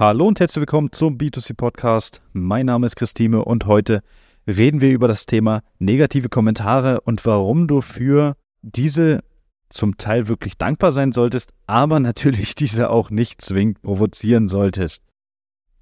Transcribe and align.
Hallo 0.00 0.26
und 0.26 0.40
herzlich 0.40 0.62
willkommen 0.62 0.92
zum 0.92 1.18
B2C 1.18 1.54
Podcast. 1.54 2.22
Mein 2.32 2.64
Name 2.64 2.86
ist 2.86 2.96
Christine 2.96 3.44
und 3.44 3.66
heute 3.66 4.00
reden 4.46 4.80
wir 4.80 4.92
über 4.92 5.08
das 5.08 5.26
Thema 5.26 5.60
negative 5.78 6.30
Kommentare 6.30 7.02
und 7.02 7.26
warum 7.26 7.68
du 7.68 7.82
für 7.82 8.34
diese 8.62 9.22
zum 9.68 9.98
Teil 9.98 10.26
wirklich 10.26 10.56
dankbar 10.56 10.92
sein 10.92 11.12
solltest, 11.12 11.50
aber 11.66 12.00
natürlich 12.00 12.54
diese 12.54 12.88
auch 12.88 13.10
nicht 13.10 13.42
zwingend 13.42 13.82
provozieren 13.82 14.48
solltest. 14.48 15.04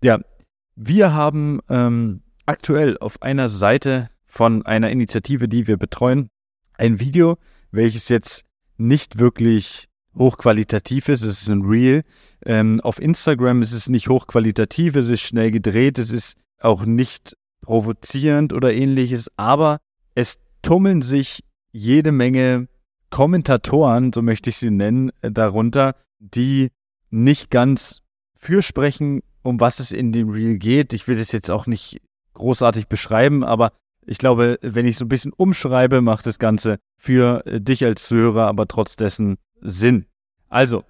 Ja, 0.02 0.18
wir 0.74 1.14
haben 1.14 1.60
ähm, 1.68 2.22
aktuell 2.44 2.98
auf 2.98 3.22
einer 3.22 3.46
Seite 3.46 4.10
von 4.26 4.66
einer 4.66 4.90
Initiative, 4.90 5.46
die 5.48 5.68
wir 5.68 5.76
betreuen, 5.76 6.28
ein 6.76 6.98
Video, 6.98 7.38
welches 7.70 8.08
jetzt 8.08 8.46
nicht 8.78 9.20
wirklich 9.20 9.88
hochqualitativ 10.16 11.08
ist. 11.08 11.22
Es 11.22 11.42
ist 11.42 11.48
ein 11.48 11.62
Reel. 11.62 12.02
Ähm, 12.44 12.80
auf 12.80 13.00
Instagram 13.00 13.62
ist 13.62 13.72
es 13.72 13.88
nicht 13.88 14.08
hochqualitativ, 14.08 14.96
es 14.96 15.08
ist 15.08 15.20
schnell 15.20 15.50
gedreht, 15.50 15.98
es 15.98 16.10
ist 16.10 16.38
auch 16.60 16.84
nicht 16.84 17.36
provozierend 17.60 18.52
oder 18.52 18.72
ähnliches, 18.72 19.30
aber 19.36 19.78
es 20.14 20.38
tummeln 20.62 21.02
sich 21.02 21.44
jede 21.72 22.12
Menge 22.12 22.68
Kommentatoren, 23.10 24.12
so 24.12 24.22
möchte 24.22 24.50
ich 24.50 24.56
sie 24.56 24.70
nennen, 24.70 25.10
äh, 25.22 25.30
darunter, 25.30 25.94
die 26.18 26.70
nicht 27.10 27.50
ganz 27.50 28.02
fürsprechen, 28.36 29.22
um 29.42 29.60
was 29.60 29.80
es 29.80 29.92
in 29.92 30.12
dem 30.12 30.30
Reel 30.30 30.58
geht. 30.58 30.92
Ich 30.92 31.08
will 31.08 31.16
das 31.16 31.32
jetzt 31.32 31.50
auch 31.50 31.66
nicht 31.66 32.00
großartig 32.34 32.88
beschreiben, 32.88 33.44
aber 33.44 33.72
ich 34.06 34.18
glaube, 34.18 34.58
wenn 34.62 34.86
ich 34.86 34.96
so 34.96 35.04
ein 35.04 35.08
bisschen 35.08 35.32
umschreibe, 35.32 36.00
macht 36.00 36.26
das 36.26 36.38
Ganze 36.38 36.78
für 36.96 37.46
äh, 37.46 37.60
dich 37.60 37.84
als 37.84 38.06
Zuhörer 38.06 38.46
aber 38.46 38.66
trotz 38.66 38.96
dessen 38.96 39.36
Sinn. 39.60 40.06
Also, 40.48 40.84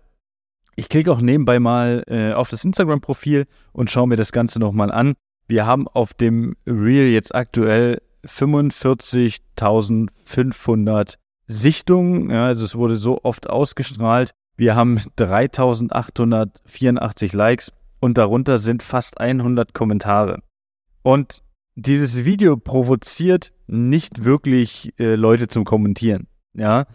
ich 0.77 0.89
klicke 0.89 1.11
auch 1.11 1.21
nebenbei 1.21 1.59
mal 1.59 2.05
äh, 2.07 2.33
auf 2.33 2.49
das 2.49 2.65
Instagram-Profil 2.65 3.47
und 3.73 3.91
schaue 3.91 4.07
mir 4.07 4.15
das 4.17 4.31
Ganze 4.33 4.61
nochmal 4.61 4.93
an. 4.93 5.15
Wir 5.49 5.67
haben 5.67 5.89
auf 5.89 6.15
dem 6.15 6.55
Reel 6.67 7.09
jetzt 7.09 7.35
aktuell 7.35 8.01
45.500 8.25 11.17
Sichtungen. 11.47 12.31
Ja, 12.31 12.47
also 12.47 12.65
es 12.65 12.77
wurde 12.77 12.97
so 12.97 13.25
oft 13.25 13.51
ausgestrahlt. 13.51 14.31
Wir 14.57 14.77
haben 14.77 14.99
3.884 15.19 17.35
Likes 17.35 17.73
und 18.01 18.19
darunter 18.19 18.59
sind 18.59 18.83
fast 18.83 19.21
100 19.21 19.73
Kommentare. 19.73 20.43
Und 21.03 21.43
dieses 21.75 22.25
Video 22.25 22.57
provoziert 22.57 23.53
nicht 23.67 24.25
wirklich 24.25 24.95
äh, 24.99 25.15
Leute 25.15 25.49
zum 25.49 25.65
Kommentieren. 25.65 26.27
Ja, 26.55 26.87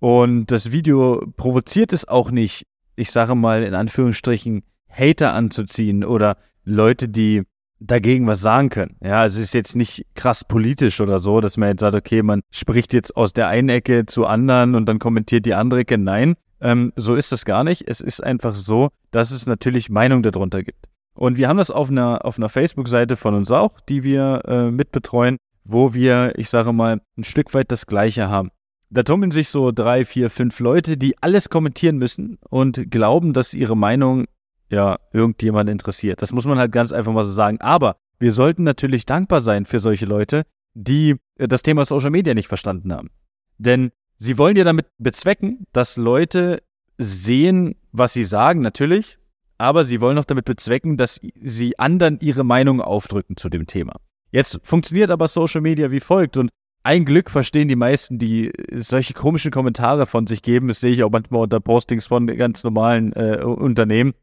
und 0.00 0.46
das 0.46 0.72
Video 0.72 1.22
provoziert 1.36 1.92
es 1.92 2.06
auch 2.06 2.30
nicht, 2.30 2.66
ich 2.96 3.10
sage 3.10 3.34
mal 3.34 3.62
in 3.62 3.74
Anführungsstrichen, 3.74 4.62
Hater 4.88 5.32
anzuziehen 5.32 6.04
oder 6.04 6.36
Leute, 6.64 7.08
die 7.08 7.42
dagegen 7.80 8.26
was 8.26 8.40
sagen 8.40 8.70
können. 8.70 8.96
Ja, 9.02 9.20
also 9.20 9.38
es 9.38 9.46
ist 9.46 9.54
jetzt 9.54 9.76
nicht 9.76 10.06
krass 10.14 10.44
politisch 10.44 11.00
oder 11.00 11.18
so, 11.18 11.40
dass 11.40 11.56
man 11.56 11.70
jetzt 11.70 11.80
sagt, 11.80 11.94
okay, 11.94 12.22
man 12.22 12.40
spricht 12.50 12.92
jetzt 12.92 13.16
aus 13.16 13.32
der 13.32 13.48
einen 13.48 13.68
Ecke 13.68 14.06
zu 14.06 14.26
anderen 14.26 14.74
und 14.74 14.86
dann 14.86 14.98
kommentiert 14.98 15.46
die 15.46 15.54
andere 15.54 15.80
Ecke. 15.80 15.98
Nein, 15.98 16.34
ähm, 16.60 16.92
so 16.96 17.14
ist 17.14 17.30
das 17.30 17.44
gar 17.44 17.64
nicht. 17.64 17.88
Es 17.88 18.00
ist 18.00 18.22
einfach 18.22 18.56
so, 18.56 18.88
dass 19.10 19.30
es 19.30 19.46
natürlich 19.46 19.90
Meinung 19.90 20.22
darunter 20.22 20.62
gibt. 20.62 20.86
Und 21.14 21.36
wir 21.36 21.48
haben 21.48 21.56
das 21.56 21.70
auf 21.70 21.90
einer, 21.90 22.24
auf 22.24 22.38
einer 22.38 22.48
Facebook-Seite 22.48 23.16
von 23.16 23.34
uns 23.34 23.50
auch, 23.50 23.80
die 23.80 24.04
wir 24.04 24.42
äh, 24.46 24.70
mitbetreuen, 24.70 25.36
wo 25.64 25.94
wir, 25.94 26.32
ich 26.36 26.48
sage 26.48 26.72
mal, 26.72 27.00
ein 27.16 27.24
Stück 27.24 27.54
weit 27.54 27.70
das 27.70 27.86
Gleiche 27.86 28.28
haben. 28.28 28.50
Da 28.90 29.02
tummeln 29.02 29.30
sich 29.30 29.48
so 29.48 29.70
drei, 29.70 30.04
vier, 30.04 30.30
fünf 30.30 30.60
Leute, 30.60 30.96
die 30.96 31.20
alles 31.22 31.50
kommentieren 31.50 31.98
müssen 31.98 32.38
und 32.48 32.90
glauben, 32.90 33.32
dass 33.32 33.52
ihre 33.52 33.76
Meinung 33.76 34.26
ja 34.70 34.98
irgendjemand 35.12 35.68
interessiert. 35.68 36.22
Das 36.22 36.32
muss 36.32 36.46
man 36.46 36.58
halt 36.58 36.72
ganz 36.72 36.92
einfach 36.92 37.12
mal 37.12 37.24
so 37.24 37.32
sagen. 37.32 37.60
Aber 37.60 37.96
wir 38.18 38.32
sollten 38.32 38.64
natürlich 38.64 39.06
dankbar 39.06 39.40
sein 39.40 39.64
für 39.64 39.78
solche 39.78 40.06
Leute, 40.06 40.44
die 40.74 41.16
äh, 41.36 41.48
das 41.48 41.62
Thema 41.62 41.84
Social 41.84 42.10
Media 42.10 42.34
nicht 42.34 42.48
verstanden 42.48 42.92
haben. 42.92 43.10
Denn 43.58 43.90
sie 44.16 44.38
wollen 44.38 44.56
ja 44.56 44.64
damit 44.64 44.86
bezwecken, 44.98 45.66
dass 45.72 45.96
Leute 45.96 46.62
sehen, 46.96 47.76
was 47.92 48.12
sie 48.12 48.24
sagen, 48.24 48.60
natürlich, 48.60 49.18
aber 49.58 49.84
sie 49.84 50.00
wollen 50.00 50.18
auch 50.18 50.24
damit 50.24 50.44
bezwecken, 50.44 50.96
dass 50.96 51.20
sie 51.40 51.78
anderen 51.78 52.18
ihre 52.20 52.44
Meinung 52.44 52.80
aufdrücken 52.80 53.36
zu 53.36 53.48
dem 53.48 53.66
Thema. 53.66 53.96
Jetzt 54.30 54.60
funktioniert 54.62 55.10
aber 55.10 55.26
Social 55.26 55.60
Media 55.60 55.90
wie 55.90 56.00
folgt 56.00 56.36
und 56.36 56.50
ein 56.88 57.04
Glück 57.04 57.28
verstehen 57.28 57.68
die 57.68 57.76
meisten, 57.76 58.18
die 58.18 58.50
solche 58.72 59.12
komischen 59.12 59.50
Kommentare 59.50 60.06
von 60.06 60.26
sich 60.26 60.40
geben. 60.40 60.68
Das 60.68 60.80
sehe 60.80 60.90
ich 60.90 61.04
auch 61.04 61.10
manchmal 61.10 61.42
unter 61.42 61.60
Postings 61.60 62.06
von 62.06 62.26
ganz 62.26 62.64
normalen 62.64 63.12
äh, 63.12 63.42
Unternehmen. 63.44 64.14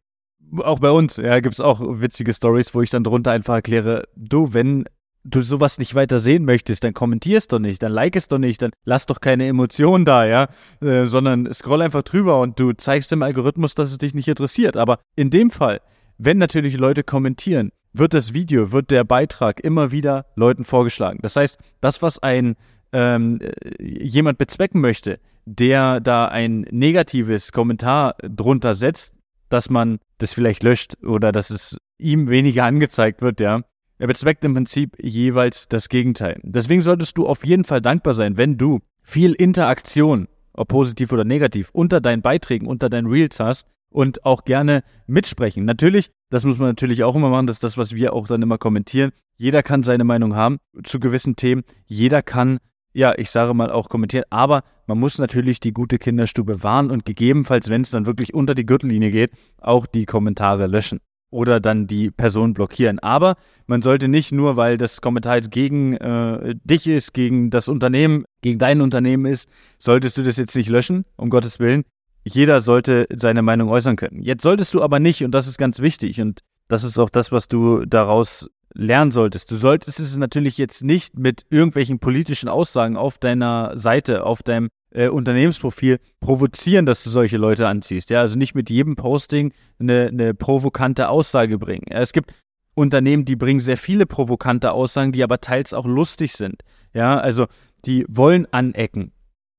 Auch 0.57 0.79
bei 0.79 0.89
uns, 0.89 1.17
ja, 1.17 1.39
gibt 1.41 1.53
es 1.53 1.61
auch 1.61 1.79
witzige 1.79 2.33
Stories, 2.33 2.73
wo 2.73 2.81
ich 2.81 2.89
dann 2.89 3.03
drunter 3.03 3.29
einfach 3.29 3.53
erkläre, 3.53 4.07
du, 4.15 4.55
wenn 4.55 4.85
du 5.23 5.43
sowas 5.43 5.77
nicht 5.77 5.93
weiter 5.93 6.19
sehen 6.19 6.43
möchtest, 6.43 6.83
dann 6.83 6.95
kommentierst 6.95 7.53
doch 7.53 7.59
nicht, 7.59 7.83
dann 7.83 7.91
like 7.91 8.15
es 8.15 8.29
doch 8.29 8.39
nicht, 8.39 8.63
dann 8.63 8.71
lass 8.83 9.05
doch 9.05 9.21
keine 9.21 9.45
Emotionen 9.45 10.03
da, 10.03 10.25
ja, 10.25 10.47
äh, 10.81 11.05
sondern 11.05 11.53
scroll 11.53 11.83
einfach 11.83 12.01
drüber 12.01 12.41
und 12.41 12.59
du 12.59 12.73
zeigst 12.73 13.11
dem 13.11 13.21
Algorithmus, 13.21 13.75
dass 13.75 13.91
es 13.91 13.99
dich 13.99 14.15
nicht 14.15 14.27
interessiert. 14.27 14.75
Aber 14.75 14.97
in 15.15 15.29
dem 15.29 15.51
Fall, 15.51 15.81
wenn 16.17 16.39
natürlich 16.39 16.79
Leute 16.79 17.03
kommentieren, 17.03 17.69
wird 17.97 18.13
das 18.13 18.33
Video, 18.33 18.71
wird 18.71 18.91
der 18.91 19.03
Beitrag 19.03 19.59
immer 19.59 19.91
wieder 19.91 20.25
Leuten 20.35 20.63
vorgeschlagen. 20.63 21.19
Das 21.21 21.35
heißt, 21.35 21.57
das, 21.81 22.01
was 22.01 22.21
ein 22.21 22.55
ähm, 22.91 23.39
jemand 23.79 24.37
bezwecken 24.37 24.81
möchte, 24.81 25.19
der 25.45 25.99
da 25.99 26.27
ein 26.27 26.61
negatives 26.71 27.51
Kommentar 27.51 28.15
drunter 28.21 28.73
setzt, 28.73 29.13
dass 29.49 29.69
man 29.69 29.99
das 30.17 30.33
vielleicht 30.33 30.63
löscht 30.63 30.95
oder 31.03 31.31
dass 31.31 31.49
es 31.49 31.77
ihm 31.97 32.29
weniger 32.29 32.63
angezeigt 32.65 33.21
wird, 33.21 33.39
ja. 33.39 33.61
Er 33.97 34.07
bezweckt 34.07 34.43
im 34.43 34.53
Prinzip 34.53 34.97
jeweils 35.01 35.69
das 35.69 35.87
Gegenteil. 35.87 36.39
Deswegen 36.43 36.81
solltest 36.81 37.17
du 37.17 37.27
auf 37.27 37.45
jeden 37.45 37.63
Fall 37.63 37.81
dankbar 37.81 38.13
sein, 38.13 38.35
wenn 38.35 38.57
du 38.57 38.81
viel 39.01 39.31
Interaktion, 39.33 40.27
ob 40.51 40.67
positiv 40.67 41.13
oder 41.13 41.23
negativ, 41.23 41.69
unter 41.71 42.01
deinen 42.01 42.21
Beiträgen, 42.21 42.67
unter 42.67 42.89
deinen 42.89 43.07
Reels 43.07 43.39
hast 43.39 43.69
und 43.89 44.25
auch 44.25 44.45
gerne 44.45 44.83
mitsprechen. 45.07 45.65
Natürlich 45.65 46.11
das 46.29 46.43
muss 46.43 46.57
man 46.57 46.69
natürlich 46.69 47.03
auch 47.03 47.15
immer 47.15 47.29
machen. 47.29 47.47
Das 47.47 47.57
ist 47.57 47.63
das, 47.63 47.77
was 47.77 47.95
wir 47.95 48.13
auch 48.13 48.27
dann 48.27 48.41
immer 48.41 48.57
kommentieren. 48.57 49.11
Jeder 49.37 49.63
kann 49.63 49.83
seine 49.83 50.03
Meinung 50.03 50.35
haben 50.35 50.57
zu 50.83 50.99
gewissen 50.99 51.35
Themen. 51.35 51.63
Jeder 51.85 52.21
kann, 52.21 52.59
ja, 52.93 53.13
ich 53.17 53.29
sage 53.29 53.53
mal 53.53 53.71
auch 53.71 53.89
kommentieren. 53.89 54.25
Aber 54.29 54.63
man 54.87 54.99
muss 54.99 55.19
natürlich 55.19 55.59
die 55.59 55.73
gute 55.73 55.97
Kinderstube 55.97 56.63
wahren 56.63 56.89
und 56.89 57.05
gegebenenfalls, 57.05 57.69
wenn 57.69 57.81
es 57.81 57.91
dann 57.91 58.05
wirklich 58.05 58.33
unter 58.33 58.55
die 58.55 58.65
Gürtellinie 58.65 59.11
geht, 59.11 59.31
auch 59.59 59.85
die 59.85 60.05
Kommentare 60.05 60.67
löschen 60.67 60.99
oder 61.31 61.59
dann 61.59 61.85
die 61.85 62.11
Person 62.11 62.53
blockieren. 62.53 62.99
Aber 62.99 63.35
man 63.67 63.81
sollte 63.81 64.07
nicht 64.07 64.31
nur, 64.31 64.57
weil 64.57 64.77
das 64.77 65.01
Kommentar 65.01 65.35
jetzt 65.35 65.51
gegen 65.51 65.93
äh, 65.93 66.55
dich 66.63 66.87
ist, 66.87 67.13
gegen 67.13 67.49
das 67.49 67.67
Unternehmen, 67.67 68.25
gegen 68.41 68.57
dein 68.57 68.81
Unternehmen 68.81 69.25
ist, 69.25 69.49
solltest 69.77 70.17
du 70.17 70.23
das 70.23 70.37
jetzt 70.37 70.55
nicht 70.55 70.69
löschen, 70.69 71.03
um 71.17 71.29
Gottes 71.29 71.59
Willen, 71.59 71.83
jeder 72.25 72.59
sollte 72.59 73.07
seine 73.15 73.41
Meinung 73.41 73.69
äußern 73.69 73.95
können. 73.95 74.21
Jetzt 74.21 74.43
solltest 74.43 74.73
du 74.73 74.81
aber 74.81 74.99
nicht, 74.99 75.23
und 75.23 75.31
das 75.31 75.47
ist 75.47 75.57
ganz 75.57 75.79
wichtig, 75.79 76.19
und 76.19 76.41
das 76.67 76.83
ist 76.83 76.99
auch 76.99 77.09
das, 77.09 77.31
was 77.31 77.47
du 77.47 77.85
daraus 77.85 78.49
lernen 78.73 79.11
solltest. 79.11 79.51
Du 79.51 79.55
solltest 79.55 79.99
es 79.99 80.17
natürlich 80.17 80.57
jetzt 80.57 80.83
nicht 80.83 81.17
mit 81.17 81.45
irgendwelchen 81.49 81.99
politischen 81.99 82.49
Aussagen 82.49 82.97
auf 82.97 83.19
deiner 83.19 83.77
Seite, 83.77 84.25
auf 84.25 84.43
deinem 84.43 84.69
äh, 84.91 85.07
Unternehmensprofil 85.07 85.99
provozieren, 86.19 86.85
dass 86.85 87.03
du 87.03 87.09
solche 87.09 87.37
Leute 87.37 87.67
anziehst. 87.67 88.09
Ja, 88.09 88.21
also 88.21 88.37
nicht 88.37 88.55
mit 88.55 88.69
jedem 88.69 88.95
Posting 88.95 89.53
eine, 89.79 90.07
eine 90.07 90.33
provokante 90.33 91.09
Aussage 91.09 91.57
bringen. 91.57 91.85
Ja, 91.89 91.99
es 91.99 92.11
gibt 92.11 92.33
Unternehmen, 92.73 93.23
die 93.23 93.37
bringen 93.37 93.61
sehr 93.61 93.77
viele 93.77 94.05
provokante 94.05 94.71
Aussagen, 94.73 95.13
die 95.13 95.23
aber 95.23 95.39
teils 95.39 95.73
auch 95.73 95.85
lustig 95.85 96.33
sind. 96.33 96.61
Ja, 96.93 97.17
also 97.17 97.45
die 97.85 98.05
wollen 98.09 98.47
anecken. 98.51 99.11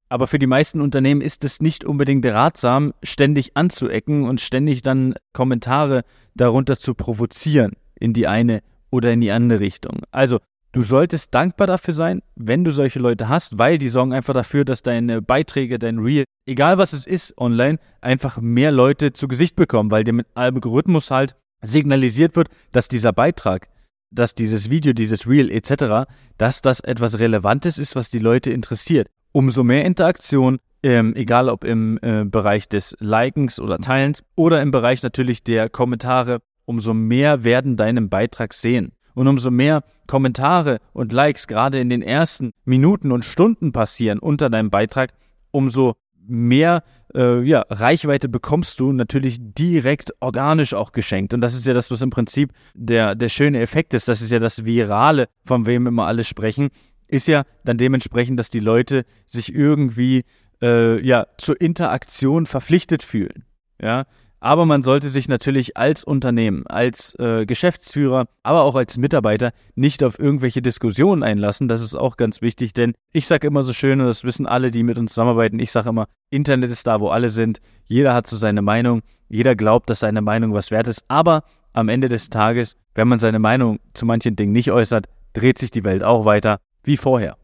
Aber 0.09 0.27
für 0.27 0.39
die 0.39 0.47
meisten 0.47 0.79
Unternehmen 0.79 1.21
ist 1.21 1.43
es 1.43 1.61
nicht 1.61 1.83
unbedingt 1.83 2.25
ratsam, 2.25 2.93
ständig 3.03 3.57
anzuecken 3.57 4.23
und 4.23 4.39
ständig 4.39 4.81
dann 4.81 5.15
Kommentare 5.33 6.03
darunter 6.33 6.79
zu 6.79 6.93
provozieren 6.93 7.73
in 7.99 8.13
die 8.13 8.27
eine 8.27 8.61
oder 8.89 9.11
in 9.11 9.21
die 9.21 9.31
andere 9.31 9.59
Richtung. 9.59 10.01
Also, 10.11 10.39
du 10.71 10.81
solltest 10.81 11.33
dankbar 11.33 11.67
dafür 11.67 11.93
sein, 11.93 12.21
wenn 12.35 12.63
du 12.63 12.71
solche 12.71 12.99
Leute 12.99 13.27
hast, 13.27 13.57
weil 13.57 13.77
die 13.77 13.89
sorgen 13.89 14.13
einfach 14.13 14.33
dafür, 14.33 14.63
dass 14.63 14.81
deine 14.81 15.21
Beiträge, 15.21 15.77
dein 15.77 15.99
Reel, 15.99 16.23
egal 16.45 16.77
was 16.77 16.93
es 16.93 17.05
ist 17.05 17.37
online, 17.37 17.79
einfach 17.99 18.39
mehr 18.39 18.71
Leute 18.71 19.11
zu 19.11 19.27
Gesicht 19.27 19.57
bekommen, 19.57 19.91
weil 19.91 20.05
dem 20.05 20.23
Algorithmus 20.35 21.11
halt 21.11 21.35
signalisiert 21.61 22.35
wird, 22.37 22.47
dass 22.71 22.87
dieser 22.87 23.11
Beitrag, 23.11 23.67
dass 24.09 24.35
dieses 24.35 24.69
Video, 24.69 24.93
dieses 24.93 25.27
Reel 25.27 25.51
etc., 25.51 26.09
dass 26.37 26.61
das 26.61 26.79
etwas 26.79 27.19
Relevantes 27.19 27.77
ist, 27.77 27.95
was 27.97 28.09
die 28.09 28.19
Leute 28.19 28.51
interessiert 28.51 29.09
umso 29.31 29.63
mehr 29.63 29.85
Interaktion, 29.85 30.59
ähm, 30.83 31.15
egal 31.15 31.49
ob 31.49 31.63
im 31.63 31.99
äh, 32.01 32.23
Bereich 32.25 32.69
des 32.69 32.95
Likens 32.99 33.59
oder 33.59 33.79
Teilens 33.79 34.23
oder 34.35 34.61
im 34.61 34.71
Bereich 34.71 35.03
natürlich 35.03 35.43
der 35.43 35.69
Kommentare, 35.69 36.39
umso 36.65 36.93
mehr 36.93 37.43
werden 37.43 37.77
deinen 37.77 38.09
Beitrag 38.09 38.53
sehen. 38.53 38.91
Und 39.15 39.27
umso 39.27 39.49
mehr 39.49 39.83
Kommentare 40.05 40.77
und 40.93 41.11
Likes 41.11 41.47
gerade 41.47 41.79
in 41.79 41.89
den 41.89 42.03
ersten 42.03 42.51
Minuten 42.65 43.11
und 43.11 43.25
Stunden 43.25 43.71
passieren 43.71 44.19
unter 44.19 44.49
deinem 44.49 44.69
Beitrag, 44.69 45.13
umso 45.49 45.95
mehr 46.27 46.83
äh, 47.15 47.41
ja, 47.41 47.65
Reichweite 47.69 48.29
bekommst 48.29 48.79
du 48.79 48.91
natürlich 48.91 49.37
direkt 49.39 50.13
organisch 50.19 50.73
auch 50.73 50.91
geschenkt. 50.91 51.33
Und 51.33 51.41
das 51.41 51.53
ist 51.53 51.65
ja 51.65 51.73
das, 51.73 51.89
was 51.89 52.01
im 52.01 52.09
Prinzip 52.09 52.51
der, 52.75 53.15
der 53.15 53.29
schöne 53.29 53.59
Effekt 53.59 53.93
ist. 53.93 54.07
Das 54.07 54.21
ist 54.21 54.31
ja 54.31 54.39
das 54.39 54.65
Virale, 54.65 55.27
von 55.45 55.65
wem 55.65 55.87
immer 55.87 56.05
alle 56.05 56.23
sprechen, 56.23 56.69
ist 57.07 57.27
ja 57.27 57.43
dann 57.63 57.77
dementsprechend, 57.77 58.39
dass 58.39 58.49
die 58.49 58.59
Leute 58.59 59.05
sich 59.25 59.53
irgendwie 59.53 60.23
äh, 60.61 61.03
ja, 61.05 61.27
zur 61.37 61.59
Interaktion 61.59 62.45
verpflichtet 62.45 63.03
fühlen. 63.03 63.45
Ja, 63.81 64.05
aber 64.39 64.65
man 64.65 64.83
sollte 64.83 65.09
sich 65.09 65.27
natürlich 65.27 65.77
als 65.77 66.03
Unternehmen, 66.03 66.67
als 66.67 67.15
äh, 67.15 67.45
Geschäftsführer, 67.45 68.27
aber 68.43 68.63
auch 68.63 68.75
als 68.75 68.97
Mitarbeiter 68.97 69.51
nicht 69.75 70.03
auf 70.03 70.19
irgendwelche 70.19 70.61
Diskussionen 70.61 71.23
einlassen. 71.23 71.67
Das 71.67 71.81
ist 71.81 71.95
auch 71.95 72.17
ganz 72.17 72.41
wichtig, 72.41 72.73
denn 72.73 72.93
ich 73.13 73.25
sage 73.25 73.47
immer 73.47 73.63
so 73.63 73.73
schön, 73.73 73.99
und 73.99 74.07
das 74.07 74.23
wissen 74.23 74.45
alle, 74.45 74.69
die 74.69 74.83
mit 74.83 74.97
uns 74.97 75.13
zusammenarbeiten, 75.13 75.59
ich 75.59 75.71
sage 75.71 75.89
immer, 75.89 76.07
Internet 76.29 76.69
ist 76.69 76.85
da, 76.85 76.99
wo 76.99 77.09
alle 77.09 77.29
sind. 77.29 77.59
Jeder 77.85 78.13
hat 78.13 78.27
so 78.27 78.35
seine 78.35 78.61
Meinung. 78.61 79.01
Jeder 79.27 79.55
glaubt, 79.55 79.89
dass 79.89 80.01
seine 80.01 80.21
Meinung 80.21 80.53
was 80.53 80.69
wert 80.69 80.87
ist. 80.87 81.03
Aber 81.07 81.43
am 81.73 81.89
Ende 81.89 82.07
des 82.07 82.29
Tages, 82.29 82.75
wenn 82.93 83.07
man 83.07 83.19
seine 83.19 83.39
Meinung 83.39 83.79
zu 83.93 84.05
manchen 84.05 84.35
Dingen 84.35 84.53
nicht 84.53 84.71
äußert, 84.71 85.07
dreht 85.33 85.57
sich 85.57 85.71
die 85.71 85.83
Welt 85.83 86.03
auch 86.03 86.25
weiter 86.25 86.59
wie 86.87 86.97
vorher. 86.97 87.37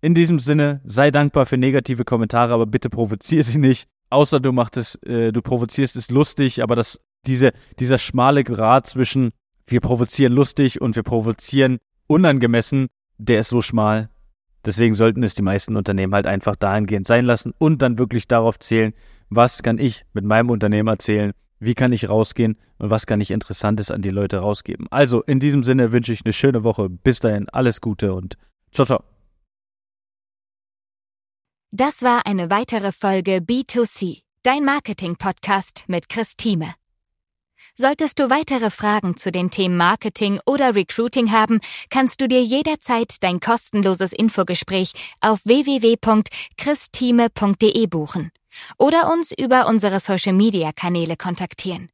In 0.00 0.14
diesem 0.14 0.38
Sinne, 0.38 0.80
sei 0.84 1.10
dankbar 1.10 1.46
für 1.46 1.56
negative 1.56 2.04
Kommentare, 2.04 2.54
aber 2.54 2.66
bitte 2.66 2.90
provoziere 2.90 3.44
sie 3.44 3.58
nicht 3.58 3.88
außer 4.12 4.40
du 4.40 4.52
machst 4.52 4.76
es, 4.76 4.94
äh, 5.02 5.32
du 5.32 5.42
provozierst 5.42 5.96
es 5.96 6.10
lustig, 6.10 6.62
aber 6.62 6.76
das, 6.76 7.00
diese, 7.26 7.52
dieser 7.78 7.98
schmale 7.98 8.44
Grad 8.44 8.86
zwischen 8.86 9.32
wir 9.66 9.80
provozieren 9.80 10.32
lustig 10.32 10.80
und 10.80 10.96
wir 10.96 11.02
provozieren 11.02 11.78
unangemessen, 12.06 12.88
der 13.18 13.40
ist 13.40 13.48
so 13.48 13.62
schmal. 13.62 14.10
Deswegen 14.64 14.94
sollten 14.94 15.22
es 15.22 15.34
die 15.34 15.42
meisten 15.42 15.76
Unternehmen 15.76 16.14
halt 16.14 16.26
einfach 16.26 16.56
dahingehend 16.56 17.06
sein 17.06 17.24
lassen 17.24 17.52
und 17.58 17.80
dann 17.80 17.98
wirklich 17.98 18.28
darauf 18.28 18.58
zählen, 18.58 18.92
was 19.30 19.62
kann 19.62 19.78
ich 19.78 20.04
mit 20.12 20.24
meinem 20.24 20.50
Unternehmen 20.50 20.88
erzählen, 20.88 21.32
wie 21.58 21.74
kann 21.74 21.92
ich 21.92 22.08
rausgehen 22.08 22.58
und 22.78 22.90
was 22.90 23.06
kann 23.06 23.20
ich 23.20 23.30
Interessantes 23.30 23.90
an 23.90 24.02
die 24.02 24.10
Leute 24.10 24.38
rausgeben. 24.38 24.88
Also 24.90 25.22
in 25.22 25.40
diesem 25.40 25.62
Sinne 25.62 25.92
wünsche 25.92 26.12
ich 26.12 26.24
eine 26.24 26.32
schöne 26.32 26.64
Woche. 26.64 26.88
Bis 26.90 27.20
dahin, 27.20 27.48
alles 27.48 27.80
Gute 27.80 28.14
und 28.14 28.36
ciao, 28.72 28.86
ciao. 28.86 29.04
Das 31.70 32.02
war 32.02 32.26
eine 32.26 32.50
weitere 32.50 32.92
Folge 32.92 33.38
B2C, 33.38 34.22
dein 34.42 34.64
Marketing-Podcast 34.64 35.84
mit 35.86 36.08
Chris 36.08 36.36
Thieme. 36.36 36.74
Solltest 37.74 38.18
du 38.18 38.28
weitere 38.28 38.68
Fragen 38.68 39.16
zu 39.16 39.32
den 39.32 39.50
Themen 39.50 39.78
Marketing 39.78 40.38
oder 40.44 40.74
Recruiting 40.74 41.32
haben, 41.32 41.58
kannst 41.88 42.20
du 42.20 42.28
dir 42.28 42.42
jederzeit 42.42 43.22
dein 43.22 43.40
kostenloses 43.40 44.12
Infogespräch 44.12 44.92
auf 45.20 45.46
www.christhieme.de 45.46 47.86
buchen 47.86 48.30
oder 48.78 49.10
uns 49.10 49.32
über 49.32 49.66
unsere 49.66 50.00
Social-Media-Kanäle 50.00 51.16
kontaktieren. 51.16 51.88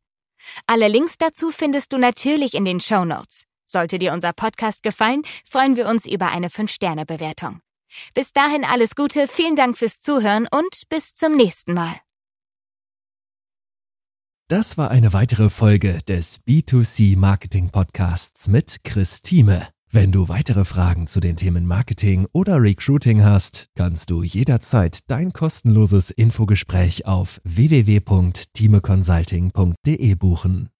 Alle 0.66 0.88
Links 0.88 1.16
dazu 1.18 1.52
findest 1.52 1.92
du 1.92 1.98
natürlich 1.98 2.54
in 2.54 2.64
den 2.64 2.80
Show 2.80 3.04
Notes. 3.04 3.44
Sollte 3.70 3.98
dir 3.98 4.12
unser 4.12 4.32
Podcast 4.32 4.82
gefallen, 4.82 5.22
freuen 5.44 5.76
wir 5.76 5.88
uns 5.88 6.06
über 6.06 6.28
eine 6.28 6.48
5-Sterne-Bewertung. 6.48 7.60
Bis 8.14 8.32
dahin 8.32 8.64
alles 8.64 8.94
Gute, 8.94 9.28
vielen 9.28 9.56
Dank 9.56 9.76
fürs 9.76 10.00
Zuhören 10.00 10.48
und 10.50 10.88
bis 10.88 11.14
zum 11.14 11.36
nächsten 11.36 11.74
Mal. 11.74 11.94
Das 14.48 14.78
war 14.78 14.90
eine 14.90 15.12
weitere 15.12 15.50
Folge 15.50 15.98
des 16.08 16.40
B2C 16.46 17.18
Marketing 17.18 17.68
Podcasts 17.68 18.48
mit 18.48 18.82
Chris 18.82 19.20
Thieme. 19.20 19.68
Wenn 19.90 20.10
du 20.10 20.28
weitere 20.28 20.64
Fragen 20.64 21.06
zu 21.06 21.20
den 21.20 21.36
Themen 21.36 21.66
Marketing 21.66 22.26
oder 22.32 22.60
Recruiting 22.60 23.24
hast, 23.24 23.68
kannst 23.74 24.10
du 24.10 24.22
jederzeit 24.22 25.10
dein 25.10 25.32
kostenloses 25.32 26.10
Infogespräch 26.10 27.06
auf 27.06 27.40
www.timeconsulting.de 27.44 30.14
buchen. 30.14 30.70